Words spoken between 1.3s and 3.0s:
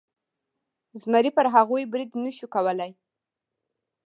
پر هغوی برید نشو کولی.